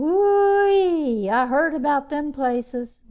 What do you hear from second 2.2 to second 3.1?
places.